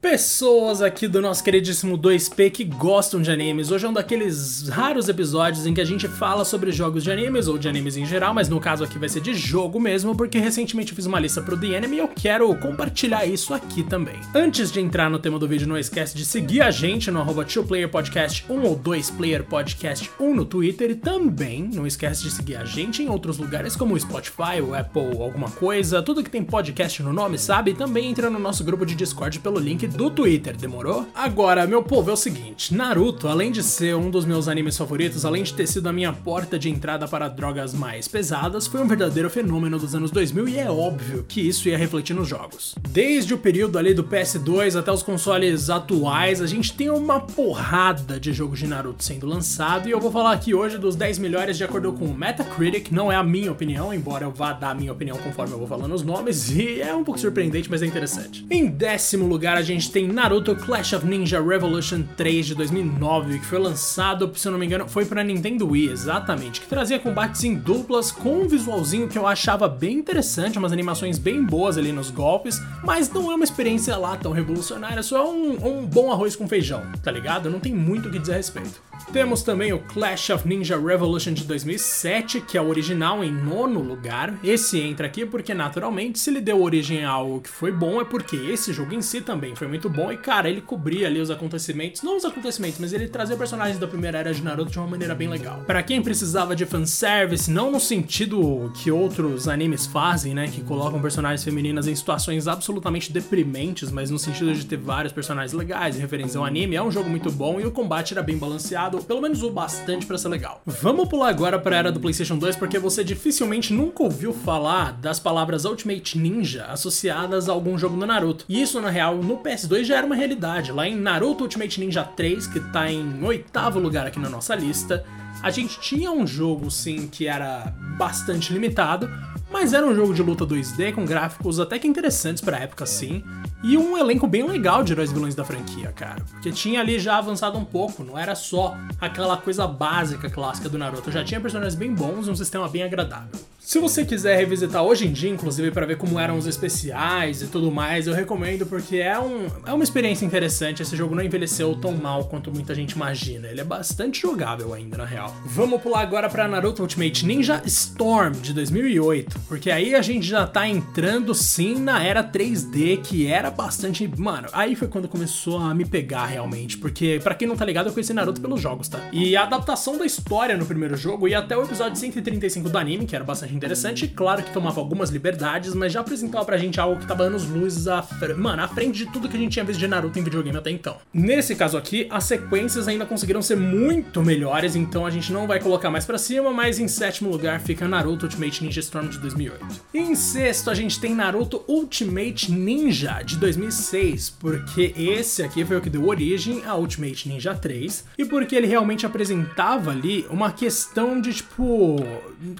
Pessoas 0.00 0.80
aqui 0.80 1.08
do 1.08 1.20
nosso 1.20 1.42
queridíssimo 1.42 1.98
2P 1.98 2.52
que 2.52 2.62
gostam 2.62 3.20
de 3.20 3.32
animes. 3.32 3.72
Hoje 3.72 3.84
é 3.84 3.88
um 3.88 3.92
daqueles 3.92 4.68
raros 4.68 5.08
episódios 5.08 5.66
em 5.66 5.74
que 5.74 5.80
a 5.80 5.84
gente 5.84 6.06
fala 6.06 6.44
sobre 6.44 6.70
jogos 6.70 7.02
de 7.02 7.10
animes 7.10 7.48
ou 7.48 7.58
de 7.58 7.68
animes 7.68 7.96
em 7.96 8.06
geral, 8.06 8.32
mas 8.32 8.48
no 8.48 8.60
caso 8.60 8.84
aqui 8.84 8.96
vai 8.96 9.08
ser 9.08 9.20
de 9.20 9.34
jogo 9.34 9.80
mesmo, 9.80 10.14
porque 10.14 10.38
recentemente 10.38 10.92
eu 10.92 10.96
fiz 10.96 11.04
uma 11.04 11.18
lista 11.18 11.42
pro 11.42 11.56
The 11.56 11.76
Anime 11.76 11.96
e 11.96 11.98
eu 11.98 12.06
quero 12.06 12.54
compartilhar 12.60 13.26
isso 13.26 13.52
aqui 13.52 13.82
também. 13.82 14.14
Antes 14.32 14.70
de 14.70 14.78
entrar 14.78 15.10
no 15.10 15.18
tema 15.18 15.36
do 15.36 15.48
vídeo, 15.48 15.66
não 15.66 15.76
esquece 15.76 16.16
de 16.16 16.24
seguir 16.24 16.62
a 16.62 16.70
gente 16.70 17.10
no 17.10 17.18
arroba 17.18 17.44
2playerpodcast 17.44 18.44
1 18.48 18.62
ou 18.62 18.78
2playerpodcast 18.78 20.10
1 20.20 20.32
no 20.32 20.44
Twitter 20.44 20.92
e 20.92 20.94
também 20.94 21.68
não 21.74 21.84
esquece 21.84 22.22
de 22.22 22.30
seguir 22.30 22.54
a 22.54 22.64
gente 22.64 23.02
em 23.02 23.08
outros 23.08 23.36
lugares 23.36 23.74
como 23.74 23.94
o 23.96 24.00
Spotify, 24.00 24.60
o 24.62 24.76
Apple, 24.76 25.20
alguma 25.20 25.50
coisa, 25.50 26.00
tudo 26.00 26.22
que 26.22 26.30
tem 26.30 26.44
podcast 26.44 27.02
no 27.02 27.12
nome, 27.12 27.36
sabe? 27.36 27.72
E 27.72 27.74
também 27.74 28.08
entra 28.08 28.30
no 28.30 28.38
nosso 28.38 28.62
grupo 28.62 28.86
de 28.86 28.94
Discord 28.94 29.40
pelo 29.40 29.58
link 29.58 29.87
do 29.88 30.10
Twitter, 30.10 30.56
demorou? 30.56 31.06
Agora, 31.14 31.66
meu 31.66 31.82
povo, 31.82 32.10
é 32.10 32.12
o 32.12 32.16
seguinte: 32.16 32.74
Naruto, 32.74 33.28
além 33.28 33.50
de 33.50 33.62
ser 33.62 33.96
um 33.96 34.10
dos 34.10 34.24
meus 34.24 34.48
animes 34.48 34.76
favoritos, 34.76 35.24
além 35.24 35.42
de 35.42 35.54
ter 35.54 35.66
sido 35.66 35.88
a 35.88 35.92
minha 35.92 36.12
porta 36.12 36.58
de 36.58 36.68
entrada 36.68 37.08
para 37.08 37.28
drogas 37.28 37.74
mais 37.74 38.06
pesadas, 38.06 38.66
foi 38.66 38.80
um 38.80 38.86
verdadeiro 38.86 39.30
fenômeno 39.30 39.78
dos 39.78 39.94
anos 39.94 40.10
2000 40.10 40.48
e 40.48 40.58
é 40.58 40.70
óbvio 40.70 41.24
que 41.26 41.40
isso 41.40 41.68
ia 41.68 41.78
refletir 41.78 42.14
nos 42.14 42.28
jogos. 42.28 42.74
Desde 42.90 43.34
o 43.34 43.38
período 43.38 43.78
ali 43.78 43.94
do 43.94 44.04
PS2 44.04 44.78
até 44.78 44.92
os 44.92 45.02
consoles 45.02 45.70
atuais, 45.70 46.40
a 46.40 46.46
gente 46.46 46.72
tem 46.74 46.90
uma 46.90 47.20
porrada 47.20 48.18
de 48.18 48.32
jogos 48.32 48.58
de 48.58 48.66
Naruto 48.66 49.04
sendo 49.04 49.26
lançado 49.26 49.88
e 49.88 49.90
eu 49.90 50.00
vou 50.00 50.10
falar 50.10 50.32
aqui 50.32 50.54
hoje 50.54 50.78
dos 50.78 50.96
10 50.96 51.18
melhores 51.18 51.56
de 51.56 51.64
acordo 51.64 51.92
com 51.92 52.06
o 52.06 52.14
Metacritic, 52.14 52.90
não 52.90 53.10
é 53.10 53.16
a 53.16 53.22
minha 53.22 53.52
opinião, 53.52 53.92
embora 53.92 54.24
eu 54.24 54.30
vá 54.30 54.52
dar 54.52 54.70
a 54.70 54.74
minha 54.74 54.92
opinião 54.92 55.16
conforme 55.18 55.54
eu 55.54 55.58
vou 55.58 55.66
falando 55.66 55.94
os 55.94 56.02
nomes, 56.02 56.50
e 56.50 56.80
é 56.80 56.94
um 56.94 57.04
pouco 57.04 57.20
surpreendente, 57.20 57.70
mas 57.70 57.82
é 57.82 57.86
interessante. 57.86 58.46
Em 58.50 58.66
décimo 58.66 59.26
lugar, 59.26 59.56
a 59.56 59.62
gente 59.62 59.77
gente 59.78 59.92
tem 59.92 60.08
Naruto 60.08 60.56
Clash 60.56 60.92
of 60.92 61.06
Ninja 61.06 61.40
Revolution 61.40 62.02
3 62.16 62.46
de 62.46 62.54
2009, 62.56 63.38
que 63.38 63.46
foi 63.46 63.58
lançado, 63.58 64.30
se 64.34 64.48
eu 64.48 64.52
não 64.52 64.58
me 64.58 64.66
engano, 64.66 64.88
foi 64.88 65.04
para 65.04 65.22
Nintendo 65.22 65.68
Wii, 65.68 65.90
exatamente, 65.90 66.60
que 66.60 66.66
trazia 66.66 66.98
combates 66.98 67.44
em 67.44 67.54
duplas 67.54 68.10
com 68.10 68.42
um 68.42 68.48
visualzinho 68.48 69.06
que 69.06 69.16
eu 69.16 69.26
achava 69.26 69.68
bem 69.68 69.98
interessante, 69.98 70.58
umas 70.58 70.72
animações 70.72 71.16
bem 71.16 71.44
boas 71.44 71.78
ali 71.78 71.92
nos 71.92 72.10
golpes, 72.10 72.60
mas 72.82 73.08
não 73.08 73.30
é 73.30 73.36
uma 73.36 73.44
experiência 73.44 73.96
lá 73.96 74.16
tão 74.16 74.32
revolucionária, 74.32 75.02
só 75.02 75.18
é 75.18 75.22
um, 75.22 75.78
um 75.78 75.86
bom 75.86 76.10
arroz 76.10 76.34
com 76.34 76.48
feijão, 76.48 76.82
tá 77.02 77.12
ligado? 77.12 77.48
Não 77.48 77.60
tem 77.60 77.72
muito 77.72 78.08
o 78.08 78.10
que 78.10 78.18
dizer 78.18 78.34
a 78.34 78.36
respeito. 78.36 78.82
Temos 79.12 79.42
também 79.42 79.72
o 79.72 79.78
Clash 79.78 80.30
of 80.30 80.46
Ninja 80.46 80.78
Revolution 80.78 81.32
de 81.32 81.44
2007, 81.44 82.40
que 82.42 82.58
é 82.58 82.60
o 82.60 82.68
original 82.68 83.22
em 83.24 83.32
nono 83.32 83.80
lugar. 83.80 84.38
Esse 84.44 84.80
entra 84.80 85.06
aqui 85.06 85.24
porque, 85.24 85.54
naturalmente, 85.54 86.18
se 86.18 86.28
ele 86.28 86.40
deu 86.40 86.60
origem 86.60 87.04
a 87.04 87.10
algo 87.10 87.40
que 87.40 87.48
foi 87.48 87.72
bom, 87.72 88.00
é 88.00 88.04
porque 88.04 88.36
esse 88.36 88.72
jogo 88.72 88.92
em 88.92 89.00
si 89.00 89.20
também 89.20 89.54
foi 89.54 89.67
muito 89.68 89.88
bom. 89.88 90.10
E, 90.12 90.16
cara, 90.16 90.48
ele 90.48 90.60
cobria 90.60 91.06
ali 91.06 91.20
os 91.20 91.30
acontecimentos, 91.30 92.02
não 92.02 92.16
os 92.16 92.24
acontecimentos, 92.24 92.78
mas 92.78 92.92
ele 92.92 93.08
trazia 93.08 93.36
personagens 93.36 93.78
da 93.78 93.86
primeira 93.86 94.18
era 94.18 94.34
de 94.34 94.42
Naruto 94.42 94.70
de 94.70 94.78
uma 94.78 94.86
maneira 94.86 95.14
bem 95.14 95.28
legal. 95.28 95.62
Para 95.66 95.82
quem 95.82 96.02
precisava 96.02 96.56
de 96.56 96.66
fanservice, 96.66 97.50
não 97.50 97.70
no 97.70 97.80
sentido 97.80 98.72
que 98.74 98.90
outros 98.90 99.48
animes 99.48 99.86
fazem, 99.86 100.34
né, 100.34 100.48
que 100.48 100.62
colocam 100.62 101.00
personagens 101.00 101.42
femininas 101.44 101.86
em 101.86 101.94
situações 101.94 102.48
absolutamente 102.48 103.12
deprimentes, 103.12 103.90
mas 103.90 104.10
no 104.10 104.18
sentido 104.18 104.54
de 104.54 104.64
ter 104.64 104.76
vários 104.76 105.12
personagens 105.12 105.52
legais 105.52 105.96
e 105.96 106.00
referência 106.00 106.38
ao 106.38 106.44
anime, 106.44 106.76
é 106.76 106.82
um 106.82 106.90
jogo 106.90 107.08
muito 107.08 107.30
bom 107.30 107.60
e 107.60 107.66
o 107.66 107.70
combate 107.70 108.12
era 108.12 108.22
bem 108.22 108.36
balanceado 108.36 108.98
pelo 109.02 109.20
menos 109.20 109.42
o 109.42 109.50
bastante 109.50 110.06
para 110.06 110.18
ser 110.18 110.28
legal. 110.28 110.62
Vamos 110.66 111.08
pular 111.08 111.28
agora 111.28 111.58
para 111.58 111.76
a 111.76 111.78
era 111.78 111.92
do 111.92 112.00
PlayStation 112.00 112.36
2 112.36 112.56
porque 112.56 112.78
você 112.78 113.04
dificilmente 113.04 113.72
nunca 113.72 114.02
ouviu 114.02 114.32
falar 114.32 114.92
das 114.92 115.20
palavras 115.20 115.64
Ultimate 115.64 116.18
Ninja 116.18 116.66
associadas 116.66 117.48
a 117.48 117.52
algum 117.52 117.78
jogo 117.78 117.96
do 117.96 118.06
Naruto. 118.06 118.44
E 118.48 118.60
isso 118.60 118.80
na 118.80 118.90
real 118.90 119.16
no 119.16 119.38
PS2 119.58 119.84
já 119.84 119.96
era 119.96 120.06
uma 120.06 120.14
realidade. 120.14 120.70
Lá 120.70 120.86
em 120.86 120.94
Naruto 120.94 121.44
Ultimate 121.44 121.80
Ninja 121.80 122.04
3, 122.04 122.46
que 122.46 122.60
tá 122.60 122.90
em 122.90 123.22
oitavo 123.24 123.80
lugar 123.80 124.06
aqui 124.06 124.18
na 124.18 124.28
nossa 124.28 124.54
lista, 124.54 125.04
a 125.42 125.50
gente 125.50 125.80
tinha 125.80 126.10
um 126.12 126.26
jogo 126.26 126.70
sim 126.70 127.08
que 127.08 127.26
era 127.26 127.74
bastante 127.96 128.52
limitado, 128.52 129.10
mas 129.50 129.72
era 129.72 129.86
um 129.86 129.94
jogo 129.94 130.14
de 130.14 130.22
luta 130.22 130.46
2D 130.46 130.92
com 130.94 131.04
gráficos 131.04 131.58
até 131.58 131.78
que 131.78 131.88
interessantes 131.88 132.42
pra 132.42 132.58
época, 132.58 132.86
sim. 132.86 133.24
E 133.62 133.76
um 133.76 133.98
elenco 133.98 134.26
bem 134.26 134.46
legal 134.46 134.84
de 134.84 134.92
heróis 134.92 135.10
vilões 135.10 135.34
da 135.34 135.44
franquia, 135.44 135.90
cara. 135.90 136.22
Porque 136.30 136.52
tinha 136.52 136.80
ali 136.80 136.98
já 136.98 137.18
avançado 137.18 137.58
um 137.58 137.64
pouco, 137.64 138.04
não 138.04 138.16
era 138.16 138.36
só 138.36 138.76
aquela 139.00 139.36
coisa 139.36 139.66
básica 139.66 140.30
clássica 140.30 140.68
do 140.68 140.78
Naruto. 140.78 141.10
Já 141.10 141.24
tinha 141.24 141.40
personagens 141.40 141.74
bem 141.74 141.92
bons 141.92 142.28
e 142.28 142.30
um 142.30 142.36
sistema 142.36 142.68
bem 142.68 142.84
agradável. 142.84 143.40
Se 143.68 143.78
você 143.78 144.02
quiser 144.02 144.34
revisitar 144.38 144.82
hoje 144.82 145.06
em 145.06 145.12
dia, 145.12 145.28
inclusive, 145.28 145.70
para 145.70 145.84
ver 145.84 145.98
como 145.98 146.18
eram 146.18 146.38
os 146.38 146.46
especiais 146.46 147.42
e 147.42 147.48
tudo 147.48 147.70
mais, 147.70 148.06
eu 148.06 148.14
recomendo 148.14 148.64
porque 148.64 148.96
é, 148.96 149.20
um, 149.20 149.46
é 149.66 149.74
uma 149.74 149.84
experiência 149.84 150.24
interessante. 150.24 150.80
Esse 150.80 150.96
jogo 150.96 151.14
não 151.14 151.22
envelheceu 151.22 151.76
tão 151.76 151.92
mal 151.92 152.24
quanto 152.24 152.50
muita 152.50 152.74
gente 152.74 152.92
imagina. 152.92 153.46
Ele 153.46 153.60
é 153.60 153.64
bastante 153.64 154.22
jogável 154.22 154.72
ainda, 154.72 154.96
na 154.96 155.04
real. 155.04 155.36
Vamos 155.44 155.82
pular 155.82 156.00
agora 156.00 156.30
para 156.30 156.48
Naruto 156.48 156.80
Ultimate 156.80 157.26
Ninja 157.26 157.60
Storm 157.66 158.32
de 158.40 158.54
2008, 158.54 159.38
porque 159.46 159.70
aí 159.70 159.94
a 159.94 160.00
gente 160.00 160.26
já 160.26 160.46
tá 160.46 160.66
entrando 160.66 161.34
sim 161.34 161.74
na 161.78 162.02
era 162.02 162.24
3D, 162.24 163.02
que 163.02 163.26
era 163.26 163.50
bastante. 163.50 164.10
Mano, 164.16 164.48
aí 164.54 164.74
foi 164.76 164.88
quando 164.88 165.08
começou 165.08 165.58
a 165.58 165.74
me 165.74 165.84
pegar 165.84 166.24
realmente, 166.24 166.78
porque 166.78 167.20
para 167.22 167.34
quem 167.34 167.46
não 167.46 167.54
tá 167.54 167.66
ligado, 167.66 167.88
eu 167.90 167.92
conheci 167.92 168.14
Naruto 168.14 168.40
pelos 168.40 168.62
jogos, 168.62 168.88
tá? 168.88 169.10
E 169.12 169.36
a 169.36 169.42
adaptação 169.42 169.98
da 169.98 170.06
história 170.06 170.56
no 170.56 170.64
primeiro 170.64 170.96
jogo 170.96 171.28
e 171.28 171.34
até 171.34 171.54
o 171.54 171.64
episódio 171.64 171.98
135 171.98 172.70
do 172.70 172.78
anime, 172.78 173.04
que 173.04 173.14
era 173.14 173.26
bastante 173.26 173.57
interessante. 173.58 174.08
Claro 174.08 174.42
que 174.42 174.52
tomava 174.52 174.80
algumas 174.80 175.10
liberdades, 175.10 175.74
mas 175.74 175.92
já 175.92 176.00
apresentava 176.00 176.44
pra 176.44 176.56
gente 176.56 176.80
algo 176.80 176.98
que 177.00 177.06
tava 177.06 177.24
anos 177.24 177.46
luzes 177.46 177.86
à, 177.86 178.06
mano, 178.36 178.62
à 178.62 178.68
frente 178.68 178.98
de 178.98 179.12
tudo 179.12 179.28
que 179.28 179.36
a 179.36 179.40
gente 179.40 179.52
tinha 179.52 179.64
visto 179.64 179.78
de 179.78 179.88
Naruto 179.88 180.18
em 180.18 180.22
videogame 180.22 180.56
até 180.56 180.70
então. 180.70 180.96
Nesse 181.12 181.54
caso 181.54 181.76
aqui, 181.76 182.06
as 182.10 182.24
sequências 182.24 182.88
ainda 182.88 183.04
conseguiram 183.04 183.42
ser 183.42 183.56
muito 183.56 184.22
melhores, 184.22 184.76
então 184.76 185.04
a 185.04 185.10
gente 185.10 185.32
não 185.32 185.46
vai 185.46 185.60
colocar 185.60 185.90
mais 185.90 186.04
pra 186.04 186.18
cima, 186.18 186.52
mas 186.52 186.78
em 186.78 186.88
sétimo 186.88 187.30
lugar 187.30 187.60
fica 187.60 187.88
Naruto 187.88 188.26
Ultimate 188.26 188.64
Ninja 188.64 188.80
Storm 188.80 189.08
de 189.08 189.18
2008. 189.18 189.66
E 189.92 189.98
em 189.98 190.14
sexto 190.14 190.70
a 190.70 190.74
gente 190.74 191.00
tem 191.00 191.14
Naruto 191.14 191.64
Ultimate 191.66 192.52
Ninja 192.52 193.20
de 193.22 193.36
2006, 193.36 194.30
porque 194.38 194.94
esse 194.96 195.42
aqui 195.42 195.64
foi 195.64 195.76
o 195.76 195.80
que 195.80 195.90
deu 195.90 196.06
origem 196.06 196.62
a 196.64 196.74
Ultimate 196.76 197.28
Ninja 197.28 197.54
3 197.54 198.04
e 198.16 198.24
porque 198.24 198.54
ele 198.54 198.66
realmente 198.66 199.04
apresentava 199.04 199.90
ali 199.90 200.26
uma 200.30 200.52
questão 200.52 201.20
de 201.20 201.32
tipo, 201.32 201.96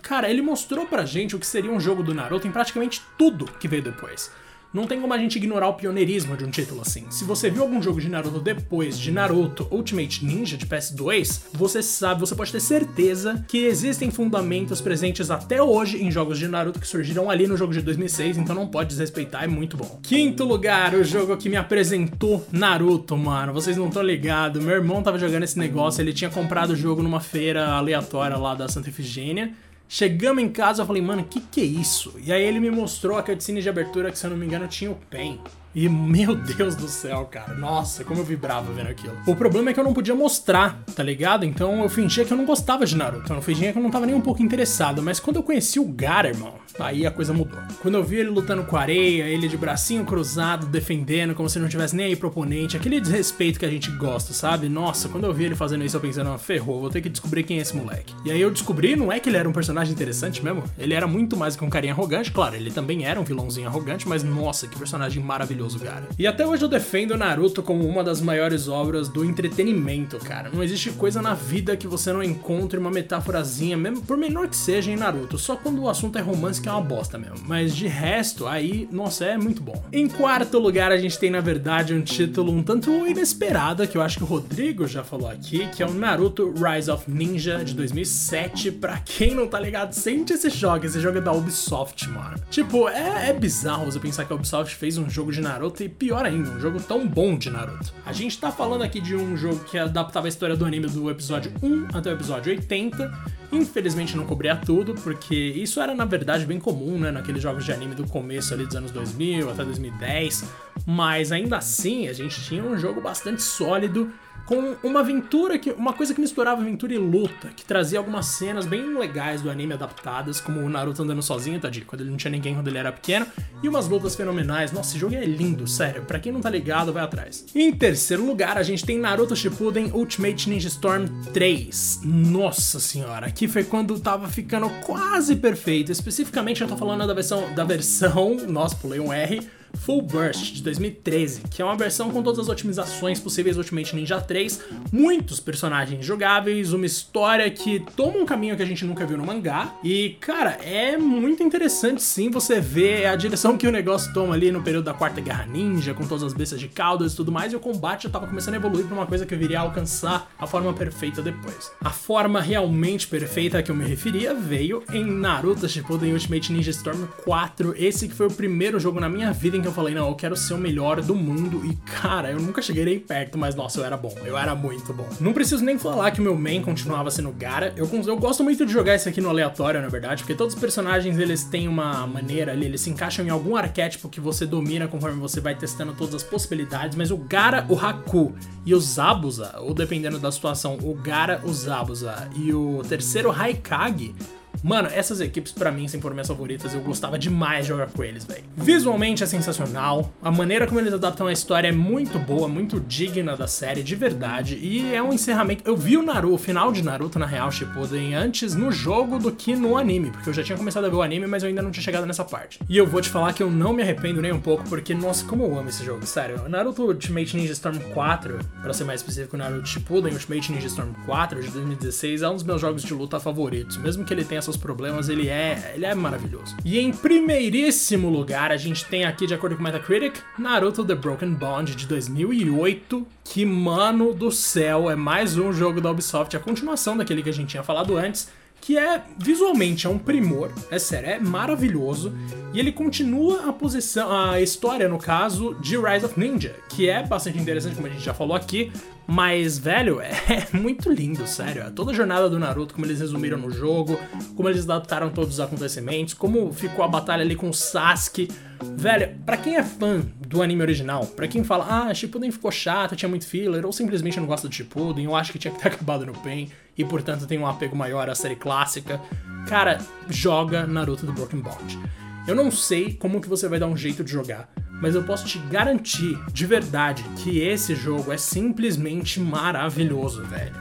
cara, 0.03 0.31
ele 0.31 0.43
mostrou 0.43 0.87
pra 0.89 1.05
gente 1.05 1.37
o 1.37 1.39
que 1.39 1.47
seria 1.47 1.71
um 1.71 1.79
jogo 1.79 2.03
do 2.03 2.15
Naruto 2.15 2.47
em 2.47 2.51
praticamente 2.51 3.03
tudo 3.17 3.45
que 3.45 3.69
veio 3.69 3.83
depois. 3.83 4.31
Não 4.73 4.87
tem 4.87 5.01
como 5.01 5.15
a 5.15 5.19
gente 5.19 5.37
ignorar 5.37 5.69
o 5.69 5.75
pioneirismo 5.75 6.37
de 6.37 6.45
um 6.45 6.51
título 6.51 6.83
assim. 6.83 7.07
Se 7.11 7.25
você 7.25 7.49
viu 7.49 7.63
algum 7.63 7.81
jogo 7.81 8.03
de 8.03 8.09
Naruto 8.09 8.39
depois 8.39 8.99
de 8.99 9.11
Naruto 9.11 9.67
Ultimate 9.71 10.23
Ninja 10.23 10.59
de 10.59 10.67
PS2, 10.67 11.45
você 11.55 11.83
sabe, 11.83 12.21
você 12.21 12.35
pode 12.35 12.53
ter 12.53 12.61
certeza 12.61 13.43
que 13.49 13.65
existem 13.65 14.11
fundamentos 14.11 14.83
presentes 14.83 15.31
até 15.31 15.63
hoje 15.63 16.03
em 16.05 16.11
jogos 16.11 16.39
de 16.39 16.47
Naruto 16.47 16.79
que 16.79 16.87
surgiram 16.87 17.31
ali 17.31 17.47
no 17.47 17.57
jogo 17.57 17.73
de 17.73 17.81
2006, 17.81 18.37
então 18.37 18.55
não 18.55 18.69
pode 18.69 18.91
desrespeitar, 18.91 19.43
é 19.43 19.47
muito 19.47 19.75
bom. 19.75 19.99
Quinto 20.03 20.45
lugar, 20.45 20.95
o 20.95 21.03
jogo 21.03 21.39
que 21.39 21.49
me 21.49 21.57
apresentou 21.57 22.47
Naruto, 22.53 23.17
mano. 23.17 23.55
Vocês 23.55 23.75
não 23.75 23.89
estão 23.89 24.03
ligados. 24.03 24.63
Meu 24.63 24.75
irmão 24.75 25.03
tava 25.03 25.19
jogando 25.19 25.45
esse 25.45 25.59
negócio, 25.59 26.03
ele 26.03 26.13
tinha 26.13 26.29
comprado 26.29 26.73
o 26.73 26.77
jogo 26.77 27.03
numa 27.03 27.21
feira 27.21 27.71
aleatória 27.71 28.37
lá 28.37 28.55
da 28.55 28.69
Santa 28.69 28.91
Efigênia. 28.91 29.55
Chegamos 29.89 30.43
em 30.45 30.51
casa, 30.51 30.83
eu 30.83 30.87
falei, 30.87 31.01
mano, 31.01 31.25
que 31.25 31.41
que 31.41 31.63
é 31.63 31.65
isso? 31.65 32.15
E 32.23 32.31
aí 32.31 32.43
ele 32.43 32.61
me 32.61 32.71
mostrou 32.71 33.17
a 33.17 33.23
cutscene 33.23 33.63
de 33.63 33.69
abertura 33.71 34.11
que, 34.11 34.19
se 34.19 34.27
eu 34.27 34.31
não 34.31 34.37
me 34.37 34.45
engano, 34.45 34.69
tinha 34.69 34.91
o 34.91 34.95
Pen. 35.09 35.41
E 35.75 35.89
meu 35.89 36.35
Deus 36.35 36.75
do 36.75 36.89
céu, 36.89 37.27
cara. 37.31 37.55
Nossa, 37.55 38.03
como 38.05 38.21
eu 38.21 38.25
vibrava 38.25 38.73
vendo 38.73 38.89
aquilo. 38.89 39.17
O 39.27 39.37
problema 39.37 39.71
é 39.71 39.75
que 39.75 39.81
eu 39.81 39.85
não 39.85 39.93
podia 39.93 40.15
mostrar, 40.15 40.83
tá 40.95 41.03
ligado? 41.03 41.45
Então 41.45 41.83
eu 41.83 41.89
fingia 41.89 42.25
que 42.25 42.33
eu 42.33 42.37
não 42.37 42.47
gostava 42.47 42.87
de 42.87 42.97
Naruto. 42.97 43.33
Eu 43.33 43.43
fingia 43.43 43.73
que 43.73 43.79
eu 43.79 43.83
não 43.83 43.91
tava 43.91 44.07
nem 44.07 44.15
um 44.15 44.21
pouco 44.21 44.43
interessado. 44.43 45.03
Mas 45.03 45.21
quando 45.21 45.37
eu 45.37 45.43
conheci 45.43 45.79
o 45.79 45.85
Gara, 45.85 46.29
irmão, 46.29 46.55
aí 46.79 47.07
a 47.07 47.11
coisa 47.11 47.33
mudou. 47.33 47.61
Quando 47.81 47.97
eu 47.97 48.03
vi 48.03 48.17
ele 48.17 48.31
lutando 48.31 48.65
com 48.65 48.77
areia, 48.77 49.25
ele 49.25 49.47
de 49.47 49.57
bracinho 49.57 50.05
cruzado, 50.05 50.67
defendendo, 50.67 51.35
como 51.35 51.49
se 51.49 51.59
não 51.59 51.69
tivesse 51.69 51.95
nem 51.95 52.07
aí 52.07 52.17
proponente, 52.17 52.77
aquele 52.77 53.01
desrespeito 53.01 53.59
que 53.59 53.67
a 53.67 53.71
gente 53.71 53.91
gosta, 53.91 54.33
sabe? 54.33 54.69
Nossa, 54.69 55.09
quando 55.09 55.25
eu 55.25 55.35
vi 55.35 55.45
ele 55.45 55.55
fazendo 55.55 55.85
isso, 55.85 55.97
eu 55.97 56.01
pensando, 56.01 56.31
ah, 56.31 56.39
ferrou, 56.39 56.81
vou 56.81 56.91
ter 56.91 57.01
que 57.01 57.09
descobrir 57.09 57.43
quem 57.43 57.59
é 57.59 57.63
esse 57.63 57.77
moleque. 57.77 58.15
E 58.25 58.31
aí 58.31 58.41
eu 58.41 58.51
descobri, 58.51 58.97
não 58.97 59.13
é 59.13 59.21
que 59.21 59.29
ele 59.29 59.37
era 59.37 59.49
um 59.49 59.53
personagem 59.53 59.93
interessante 59.93 60.43
mesmo, 60.43 60.65
ele 60.79 60.95
era 60.95 61.07
muito 61.07 61.37
mais 61.37 61.57
que 61.57 61.65
um 61.65 61.71
carinha 61.71 61.93
arrogante, 61.93 62.33
claro, 62.33 62.57
ele 62.57 62.71
também 62.71 63.05
era 63.05 63.21
um 63.21 63.25
vilãozinho 63.25 63.69
arrogante, 63.69 64.09
mas 64.09 64.23
nossa, 64.23 64.67
que 64.67 64.79
personagem 64.79 65.23
maravilhoso 65.23 65.58
cara. 65.81 66.09
E 66.19 66.27
até 66.27 66.47
hoje 66.47 66.65
eu 66.65 66.69
defendo 66.69 67.17
Naruto 67.17 67.63
como 67.63 67.87
uma 67.87 68.05
das 68.05 68.21
maiores 68.21 68.69
obras 68.69 69.09
do 69.09 69.25
entretenimento, 69.25 70.19
cara. 70.19 70.51
Não 70.53 70.63
existe 70.63 70.91
coisa 70.93 71.21
na 71.21 71.35
vida 71.35 71.77
que 71.77 71.87
você 71.87 72.13
não 72.13 72.23
encontre 72.23 72.79
uma 72.79 72.91
metáforazinha, 72.91 73.77
mesmo 73.77 74.03
por 74.03 74.17
menor 74.17 74.49
que 74.49 74.57
seja 74.57 74.91
em 74.91 74.97
Naruto. 74.97 75.39
Só 75.39 75.57
quando 75.57 75.83
o 75.83 75.89
assunto 75.89 76.19
é 76.19 76.21
romance 76.21 76.61
que 76.61 76.69
é 76.69 76.73
uma 76.73 76.81
bosta 76.81 77.19
mesmo. 77.19 77.39
Mas 77.47 77.75
de 77.75 77.87
resto, 77.87 78.47
aí, 78.47 78.89
nossa, 78.93 79.25
é 79.25 79.37
muito 79.37 79.63
bom. 79.63 79.83
Em 79.93 80.09
quarto 80.09 80.59
lugar, 80.59 80.93
a 80.93 80.99
gente 80.99 81.19
tem 81.19 81.31
na 81.31 81.41
verdade 81.41 81.95
um 81.95 82.03
título 82.03 82.53
um 82.53 82.63
tanto 82.63 82.91
inesperado, 83.07 83.87
que 83.87 83.97
eu 83.97 84.03
acho 84.03 84.19
que 84.19 84.25
o 84.25 84.27
Rodrigo 84.27 84.87
já 84.87 85.03
falou 85.03 85.29
aqui, 85.29 85.67
que 85.69 85.83
é 85.83 85.87
o 85.87 85.93
Naruto 85.93 86.53
Rise 86.53 86.91
of 86.91 87.11
Ninja 87.11 87.65
de 87.65 87.75
2007. 87.75 88.73
Pra 88.73 88.99
quem 88.99 89.35
não 89.35 89.47
tá 89.47 89.59
ligado, 89.59 89.93
sente 89.93 90.33
esse 90.33 90.51
jogo. 90.51 90.87
Esse 90.87 91.01
jogo 91.01 91.19
é 91.19 91.21
da 91.21 91.33
Ubisoft, 91.33 92.09
mano. 92.09 92.37
Tipo, 92.51 92.89
é, 92.89 93.31
é 93.31 93.33
bizarro 93.33 93.87
você 93.87 93.99
pensar 93.99 94.25
que 94.25 94.33
a 94.33 94.37
Ubisoft 94.37 94.75
fez 94.75 94.99
um 94.99 95.09
jogo 95.09 95.33
de 95.33 95.41
Naruto 95.49 95.83
e 95.83 95.89
pior 95.89 96.27
ainda, 96.27 96.51
um 96.51 96.61
jogo 96.61 96.79
tão 96.79 97.07
bom 97.09 97.39
de 97.39 97.49
Naruto. 97.49 97.93
A 98.05 98.13
gente 98.13 98.39
tá 98.39 98.53
falando 98.53 98.83
aqui 98.83 99.01
de 99.01 99.17
um 99.17 99.35
jogo 99.35 99.65
que 99.65 99.79
adaptava 99.79 100.27
a 100.27 100.29
história 100.29 100.55
do 100.55 100.65
anime 100.65 100.87
do 100.89 101.11
episódio 101.11 101.51
1 101.63 101.97
até 101.97 102.11
o 102.11 102.13
episódio 102.13 102.53
80. 102.53 103.11
Infelizmente 103.51 104.15
não 104.15 104.27
cobria 104.27 104.55
tudo, 104.55 104.95
porque 104.95 105.35
isso 105.35 105.81
era 105.81 105.95
na 105.95 106.05
verdade 106.05 106.45
bem 106.45 106.61
comum, 106.61 106.99
né, 106.99 107.11
naqueles 107.11 107.43
jogos 107.43 107.65
de 107.65 107.73
anime 107.73 107.95
do 107.95 108.07
começo 108.07 108.53
ali 108.53 108.67
dos 108.67 108.77
anos 108.77 108.91
2000 108.91 109.51
até 109.51 109.65
2010, 109.65 110.45
mas 110.87 111.33
ainda 111.33 111.57
assim 111.57 112.09
a 112.09 112.13
gente 112.13 112.43
tinha 112.43 112.63
um 112.63 112.77
jogo 112.77 113.01
bastante 113.01 113.43
sólido 113.43 114.13
com 114.49 114.77
uma 114.83 115.01
aventura 115.01 115.59
que 115.59 115.71
uma 115.73 115.93
coisa 115.93 116.15
que 116.15 116.21
misturava 116.23 116.63
aventura 116.63 116.95
e 116.95 116.97
luta, 116.97 117.49
que 117.55 117.67
trazia 117.67 117.99
algumas 117.99 118.25
cenas 118.25 118.65
bem 118.65 118.99
legais 118.99 119.43
do 119.43 119.51
anime 119.51 119.75
adaptadas, 119.75 120.41
como 120.41 120.61
o 120.61 120.71
Naruto 120.71 121.03
andando 121.03 121.21
sozinho, 121.21 121.61
tadinho, 121.61 121.85
quando 121.85 122.01
ele 122.01 122.09
não 122.09 122.17
tinha 122.17 122.31
ninguém 122.31 122.55
quando 122.55 122.69
ele 122.69 122.79
era 122.79 122.91
pequeno, 122.91 123.27
e 123.63 123.69
umas 123.69 123.87
lutas 123.87 124.17
fenomenais. 124.17 124.73
Nossa, 124.73 124.93
esse 124.93 124.99
jogo 124.99 125.15
é 125.15 125.25
lindo, 125.27 125.67
sério. 125.69 126.03
Para 126.05 126.19
quem 126.19 126.33
não 126.33 126.41
tá 126.41 126.49
ligado, 126.49 126.95
vai 126.95 127.05
atrás. 127.05 127.45
Em 127.55 127.71
terceiro 127.73 128.25
lugar, 128.25 128.57
a 128.57 128.63
gente 128.63 128.87
tem 128.87 128.99
Naruto 128.99 129.37
Shippuden 129.37 129.91
Ultimate 129.93 130.49
Ninja 130.49 130.69
Storm 130.69 131.05
3. 131.35 132.01
Nossa 132.05 132.81
senhora, 132.81 133.27
aqui 133.27 133.47
foi 133.47 133.65
quando 133.65 134.01
tava 134.01 134.29
ficando 134.29 134.71
quase 134.81 135.37
perfeito. 135.37 135.93
Especificamente, 135.93 136.63
eu 136.63 136.69
tô 136.69 136.77
falando 136.77 137.07
da 137.07 137.13
versão 137.13 137.55
da 137.55 137.65
versão, 137.65 138.35
nossa, 138.49 138.75
pulei 138.77 138.99
um 138.99 139.13
R 139.13 139.47
Full 139.75 140.03
Burst 140.03 140.55
de 140.55 140.63
2013, 140.63 141.43
que 141.51 141.63
é 141.63 141.65
uma 141.65 141.77
versão 141.77 142.11
com 142.11 142.23
todas 142.23 142.39
as 142.39 142.49
otimizações 142.49 143.21
possíveis 143.21 143.57
do 143.57 143.61
Ultimate 143.61 143.95
Ninja 143.95 144.21
3, 144.21 144.61
muitos 144.93 145.41
personagens 145.41 146.05
jogáveis, 146.05 146.73
uma 146.73 146.87
história 146.87 147.51
que 147.51 147.81
toma 147.97 148.19
um 148.19 148.27
caminho 148.27 148.57
que 148.57 148.63
a 148.63 148.67
gente 148.67 148.85
nunca 148.85 149.07
viu 149.07 149.19
no 149.19 149.27
mangá. 149.27 149.75
E, 149.83 150.17
cara, 150.21 150.59
é 150.63 150.97
muito 150.97 151.43
interessante 151.43 152.03
sim 152.03 152.31
você 152.31 152.61
ver 152.61 153.07
a 153.07 153.17
direção 153.17 153.57
que 153.57 153.67
o 153.67 153.73
negócio 153.73 154.13
toma 154.13 154.35
ali 154.35 154.51
no 154.51 154.63
período 154.63 154.85
da 154.85 154.95
Quarta 154.95 155.21
Guerra 155.21 155.47
Ninja, 155.47 155.95
com 155.95 156.07
todas 156.07 156.25
as 156.25 156.33
bestas 156.33 156.61
de 156.61 156.69
caudas 156.69 157.13
e 157.13 157.17
tudo 157.17 157.31
mais, 157.31 157.53
e 157.53 157.57
o 157.57 157.61
combate 157.61 158.05
já 158.05 158.11
tava 158.11 158.27
começando 158.27 158.55
a 158.55 158.57
evoluir 158.57 158.87
pra 158.87 158.95
uma 158.95 159.07
coisa 159.07 159.27
que 159.27 159.35
eu 159.35 159.39
viria 159.39 159.59
a 159.59 159.63
alcançar 159.63 160.31
a 160.39 160.47
forma 160.47 160.73
perfeita 160.73 161.21
depois. 161.21 161.71
A 161.81 161.91
forma 161.91 162.41
realmente 162.41 163.07
perfeita 163.07 163.59
a 163.59 163.63
que 163.63 163.71
eu 163.71 163.75
me 163.75 163.85
referia 163.85 164.35
veio 164.35 164.83
em 164.93 165.05
Naruto 165.05 165.69
Shippuden 165.69 166.13
Ultimate 166.13 166.53
Ninja 166.53 166.71
Storm 166.71 167.07
4, 167.25 167.75
esse 167.77 168.09
que 168.09 168.15
foi 168.15 168.27
o 168.27 168.33
primeiro 168.33 168.81
jogo 168.81 169.01
na 169.01 169.09
minha 169.09 169.33
vida 169.33 169.58
em 169.59 169.63
que 169.63 169.69
eu 169.69 169.73
falei, 169.73 169.95
não, 169.95 170.09
eu 170.09 170.15
quero 170.15 170.37
ser 170.37 170.55
o 170.55 170.59
melhor 170.59 171.01
do 171.03 171.15
mundo. 171.15 171.65
E 171.65 171.75
cara, 172.01 172.31
eu 172.31 172.41
nunca 172.41 172.63
cheguei 172.63 172.85
nem 172.85 172.99
perto, 172.99 173.37
mas 173.37 173.55
nossa, 173.55 173.81
eu 173.81 173.85
era 173.85 173.97
bom. 173.97 174.15
Eu 174.25 174.37
era 174.37 174.55
muito 174.55 174.93
bom. 174.93 175.09
Não 175.21 175.33
preciso 175.33 175.65
nem 175.65 175.79
falar 175.79 176.11
que 176.11 176.21
o 176.21 176.23
meu 176.23 176.37
main 176.37 176.63
continuava 176.63 177.11
sendo 177.11 177.33
Gara. 177.33 177.73
Eu, 177.77 177.89
eu 178.07 178.17
gosto 178.17 178.43
muito 178.43 178.65
de 178.65 178.73
jogar 178.73 178.95
esse 178.95 179.09
aqui 179.09 179.21
no 179.21 179.29
aleatório, 179.29 179.81
na 179.81 179.89
verdade, 179.89 180.23
porque 180.23 180.35
todos 180.35 180.55
os 180.55 180.61
personagens 180.61 181.19
eles 181.19 181.45
têm 181.45 181.69
uma 181.69 182.07
maneira 182.07 182.53
ali, 182.53 182.67
eles 182.67 182.81
se 182.81 182.91
encaixam 182.91 183.25
em 183.25 183.31
algum 183.31 183.57
arquétipo 183.57 184.09
que 184.09 184.21
você 184.21 184.47
domina 184.47 184.89
conforme 184.89 185.21
você 185.21 185.41
vai 185.41 185.55
testando 185.55 185.93
todas 185.93 186.15
as 186.15 186.23
possibilidades. 186.23 186.97
Mas 186.97 187.11
o 187.11 187.17
Gara, 187.17 187.67
o 187.69 187.79
Haku 187.79 188.35
e 188.65 188.75
o 188.75 188.81
Zabuza, 188.81 189.57
ou 189.59 189.75
dependendo 189.75 190.19
da 190.19 190.31
situação, 190.31 190.79
o 190.83 190.95
Gara, 190.95 191.41
o 191.45 191.53
Zabuza 191.53 192.29
e 192.37 192.53
o 192.53 192.83
terceiro 192.89 193.31
Haikage 193.31 194.15
Mano, 194.63 194.89
essas 194.93 195.21
equipes 195.21 195.53
para 195.53 195.71
mim 195.71 195.87
sempre 195.89 196.03
foram 196.03 196.15
minhas 196.15 196.29
favoritas, 196.29 196.75
eu 196.75 196.81
gostava 196.81 197.19
demais 197.19 197.65
de 197.65 197.69
jogar 197.69 197.89
com 197.91 198.03
eles, 198.03 198.25
velho. 198.25 198.45
Visualmente 198.57 199.23
é 199.23 199.27
sensacional, 199.27 200.13
a 200.23 200.31
maneira 200.31 200.67
como 200.67 200.81
eles 200.81 200.93
adaptam 200.93 201.27
a 201.27 201.33
história 201.33 201.69
é 201.69 201.73
muito 201.73 202.19
boa, 202.19 202.49
muito 202.49 202.81
digna 202.81 203.37
da 203.37 203.47
série, 203.47 203.83
de 203.83 203.95
verdade, 203.95 204.57
e 204.57 204.95
é 204.95 205.03
um 205.03 205.13
encerramento. 205.13 205.63
Eu 205.65 205.77
vi 205.77 205.97
o 205.97 206.03
Naruto, 206.03 206.35
o 206.35 206.39
final 206.39 206.73
de 206.73 206.83
Naruto 206.83 207.19
na 207.19 207.27
real 207.27 207.51
Shippuden 207.51 208.15
antes 208.15 208.55
no 208.55 208.71
jogo 208.71 209.19
do 209.19 209.33
que 209.33 209.55
no 209.55 209.77
anime, 209.77 210.11
porque 210.11 210.29
eu 210.29 210.35
já 210.35 210.43
tinha 210.43 210.59
começado 210.59 210.85
a 210.85 210.89
ver 210.89 210.97
o 210.97 211.03
anime, 211.03 211.27
mas 211.27 211.43
eu 211.43 211.49
ainda 211.49 211.63
não 211.63 211.71
tinha 211.71 211.83
chegado 211.83 212.07
nessa 212.07 212.25
parte. 212.25 212.61
E 212.69 212.77
eu 212.77 212.87
vou 212.87 213.01
te 213.01 213.09
falar 213.09 213.33
que 213.33 213.43
eu 213.43 213.51
não 213.51 213.73
me 213.73 213.83
arrependo 213.83 214.21
nem 214.21 214.33
um 214.33 214.41
pouco, 214.41 214.65
porque 214.69 214.95
nossa, 214.95 215.25
como 215.25 215.45
eu 215.45 215.59
amo 215.59 215.69
esse 215.69 215.85
jogo, 215.85 216.05
sério. 216.07 216.49
Naruto 216.49 216.83
Ultimate 216.83 217.37
Ninja 217.37 217.53
Storm 217.53 217.79
4, 217.95 218.39
para 218.63 218.73
ser 218.73 218.85
mais 218.85 219.01
específico, 219.01 219.37
Naruto 219.37 219.69
Shippuden 219.69 220.13
Ultimate 220.13 220.53
Ninja 220.53 220.67
Storm 220.67 220.93
4 221.07 221.43
de 221.43 221.51
2016 221.51 222.23
é 222.23 222.29
um 222.29 222.35
dos 222.35 222.45
meus 222.45 222.61
jogos 222.61 222.83
de 222.83 222.93
luta 222.93 223.21
favoritos, 223.21 223.77
mesmo 223.77 224.05
que 224.05 224.13
ele 224.13 224.25
tenha 224.25 224.43
seus 224.49 224.57
problemas, 224.57 225.11
ele 225.11 225.29
é, 225.29 225.73
ele 225.75 225.85
é 225.85 225.95
maravilhoso. 225.95 226.57
E 226.65 226.79
em 226.79 226.91
primeiríssimo 226.91 228.09
lugar, 228.09 228.51
a 228.51 228.57
gente 228.57 228.85
tem 228.87 229.05
aqui, 229.05 229.27
de 229.27 229.35
acordo 229.35 229.57
com 229.57 229.61
o 229.61 229.65
Metacritic, 229.65 230.21
Naruto 230.39 230.85
The 230.85 230.95
Broken 230.95 231.35
Bond 231.35 231.75
de 231.75 231.87
2008, 231.87 233.07
que, 233.25 233.45
mano 233.45 234.15
do 234.15 234.31
céu, 234.31 234.91
é 234.91 234.97
mais 234.97 235.37
um 235.37 235.53
jogo 235.53 235.81
da 235.83 235.91
Ubisoft, 235.91 236.35
a 236.35 236.41
continuação 236.41 236.97
daquele 236.97 237.23
que 237.23 237.29
a 237.29 237.33
gente 237.33 237.51
tinha 237.51 237.63
falado 237.63 237.97
antes, 237.97 238.31
que 238.61 238.77
é 238.77 239.03
visualmente 239.19 239.87
é 239.87 239.91
um 239.91 239.99
primor, 239.99 240.51
é 240.71 240.79
sério, 240.79 241.09
é 241.09 241.19
maravilhoso, 241.19 242.13
e 242.53 242.59
ele 242.59 242.73
continua 242.73 243.49
a 243.49 243.53
posição, 243.53 244.11
a 244.11 244.41
história 244.41 244.89
no 244.89 244.99
caso 244.99 245.55
de 245.61 245.77
Rise 245.77 246.05
of 246.05 246.19
Ninja, 246.19 246.55
que 246.69 246.89
é 246.89 247.03
bastante 247.03 247.39
interessante, 247.39 247.77
como 247.77 247.87
a 247.87 247.91
gente 247.91 248.05
já 248.05 248.13
falou 248.13 248.37
aqui, 248.37 248.73
mas, 249.11 249.59
velho, 249.59 250.01
é 250.05 250.47
muito 250.53 250.93
lindo, 250.93 251.27
sério. 251.27 251.63
É 251.63 251.71
toda 251.71 251.93
a 251.93 251.95
jornada 251.95 252.29
do 252.29 252.39
Naruto, 252.39 252.75
como 252.75 252.85
eles 252.85 253.01
resumiram 253.01 253.39
no 253.39 253.51
jogo, 253.51 253.99
como 254.37 254.51
eles 254.51 254.65
adaptaram 254.65 255.09
todos 255.09 255.35
os 255.35 255.41
acontecimentos, 255.41 256.13
como 256.13 256.53
ficou 256.53 256.85
a 256.85 256.89
batalha 256.89 257.23
ali 257.23 257.35
com 257.35 257.49
o 257.49 257.55
Sasuke. 257.55 258.29
Velho, 258.77 259.17
para 259.25 259.39
quem 259.39 259.57
é 259.57 259.63
fã 259.63 260.03
do 260.27 260.43
anime 260.43 260.61
original, 260.61 261.07
para 261.07 261.27
quem 261.27 261.43
fala, 261.43 261.89
ah, 261.89 261.95
Shippuden 261.95 262.31
ficou 262.31 262.51
chato, 262.51 262.95
tinha 262.95 263.09
muito 263.09 263.27
filler, 263.27 263.65
ou 263.65 263.73
simplesmente 263.73 264.21
não 264.21 264.27
gosta 264.27 264.47
do 264.47 264.55
Shippuden, 264.55 265.07
eu 265.07 265.17
acho 265.17 265.33
que 265.33 265.39
tinha 265.39 265.55
que 265.55 265.59
ter 265.59 265.69
acabado 265.73 266.05
no 266.05 266.13
Pen, 266.13 266.51
e 266.79 266.85
portanto 266.85 267.27
tem 267.27 267.39
um 267.39 267.47
apego 267.47 267.77
maior 267.77 268.09
à 268.09 268.15
série 268.15 268.37
clássica, 268.37 269.01
cara, 269.49 269.79
joga 270.09 270.67
Naruto 270.67 271.05
do 271.05 271.13
Broken 271.13 271.41
Bond. 271.41 271.79
Eu 272.27 272.35
não 272.35 272.51
sei 272.51 272.95
como 272.95 273.21
que 273.21 273.29
você 273.29 273.49
vai 273.49 273.59
dar 273.59 273.67
um 273.67 273.77
jeito 273.77 274.05
de 274.05 274.13
jogar, 274.13 274.49
mas 274.81 274.95
eu 274.95 275.03
posso 275.03 275.27
te 275.27 275.39
garantir, 275.39 276.17
de 276.33 276.47
verdade, 276.47 277.03
que 277.17 277.41
esse 277.41 277.75
jogo 277.75 278.13
é 278.13 278.17
simplesmente 278.17 279.19
maravilhoso, 279.19 280.23
velho. 280.23 280.55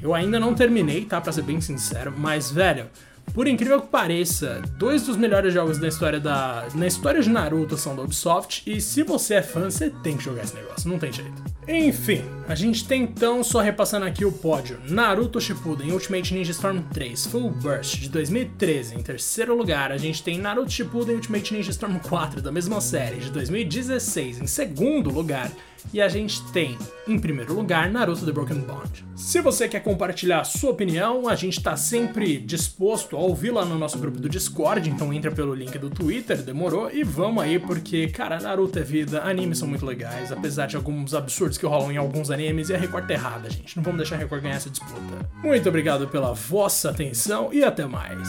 Eu 0.00 0.14
ainda 0.14 0.40
não 0.40 0.54
terminei, 0.54 1.04
tá? 1.04 1.20
Pra 1.20 1.32
ser 1.32 1.42
bem 1.42 1.60
sincero, 1.60 2.14
mas, 2.16 2.50
velho, 2.50 2.86
por 3.34 3.46
incrível 3.46 3.80
que 3.80 3.88
pareça, 3.88 4.62
dois 4.76 5.02
dos 5.02 5.16
melhores 5.16 5.52
jogos 5.52 5.78
da 5.78 5.86
história 5.86 6.18
da 6.18 6.66
na 6.74 6.86
história 6.86 7.20
de 7.20 7.28
Naruto 7.28 7.76
são 7.76 7.94
da 7.94 8.02
Ubisoft 8.02 8.62
e 8.66 8.80
se 8.80 9.02
você 9.02 9.34
é 9.34 9.42
fã, 9.42 9.70
você 9.70 9.90
tem 9.90 10.16
que 10.16 10.24
jogar 10.24 10.42
esse 10.42 10.54
negócio, 10.54 10.88
não 10.88 10.98
tem 10.98 11.12
jeito. 11.12 11.49
Enfim, 11.72 12.24
a 12.48 12.54
gente 12.56 12.84
tem 12.84 13.02
então, 13.04 13.44
só 13.44 13.60
repassando 13.60 14.04
aqui 14.04 14.24
o 14.24 14.32
pódio, 14.32 14.80
Naruto 14.88 15.40
Shippuden 15.40 15.92
Ultimate 15.92 16.34
Ninja 16.34 16.50
Storm 16.50 16.80
3 16.92 17.26
Full 17.26 17.48
Burst 17.50 18.00
de 18.00 18.08
2013 18.08 18.96
em 18.96 19.02
terceiro 19.04 19.56
lugar, 19.56 19.92
a 19.92 19.96
gente 19.96 20.20
tem 20.20 20.36
Naruto 20.36 20.72
Shippuden 20.72 21.14
Ultimate 21.14 21.54
Ninja 21.54 21.70
Storm 21.70 21.96
4 22.00 22.42
da 22.42 22.50
mesma 22.50 22.80
série 22.80 23.18
de 23.18 23.30
2016 23.30 24.40
em 24.40 24.48
segundo 24.48 25.10
lugar 25.10 25.48
e 25.92 26.00
a 26.00 26.08
gente 26.08 26.42
tem, 26.52 26.76
em 27.06 27.18
primeiro 27.18 27.54
lugar, 27.54 27.90
Naruto 27.90 28.24
The 28.24 28.32
Broken 28.32 28.60
Bond. 28.60 29.04
Se 29.14 29.40
você 29.40 29.68
quer 29.68 29.80
compartilhar 29.80 30.40
a 30.40 30.44
sua 30.44 30.70
opinião, 30.70 31.28
a 31.28 31.34
gente 31.34 31.58
está 31.58 31.76
sempre 31.76 32.38
disposto 32.38 33.16
a 33.16 33.20
ouvir 33.20 33.50
lá 33.50 33.64
no 33.64 33.78
nosso 33.78 33.98
grupo 33.98 34.18
do 34.18 34.28
Discord, 34.28 34.88
então 34.88 35.12
entra 35.12 35.30
pelo 35.30 35.54
link 35.54 35.76
do 35.78 35.90
Twitter, 35.90 36.42
demorou, 36.42 36.90
e 36.90 37.04
vamos 37.04 37.42
aí, 37.42 37.58
porque, 37.58 38.08
cara, 38.08 38.40
Naruto 38.40 38.78
é 38.78 38.82
vida, 38.82 39.22
animes 39.22 39.58
são 39.58 39.68
muito 39.68 39.84
legais, 39.84 40.32
apesar 40.32 40.66
de 40.66 40.76
alguns 40.76 41.14
absurdos 41.14 41.58
que 41.58 41.66
rolam 41.66 41.92
em 41.92 41.96
alguns 41.96 42.30
animes, 42.30 42.70
e 42.70 42.74
a 42.74 42.78
Record 42.78 43.06
tá 43.06 43.14
errada, 43.14 43.50
gente. 43.50 43.76
Não 43.76 43.82
vamos 43.82 43.98
deixar 43.98 44.16
a 44.16 44.18
Record 44.18 44.42
ganhar 44.42 44.56
essa 44.56 44.70
disputa. 44.70 45.28
Muito 45.42 45.68
obrigado 45.68 46.08
pela 46.08 46.32
vossa 46.32 46.90
atenção 46.90 47.52
e 47.52 47.62
até 47.62 47.84
mais. 47.86 48.28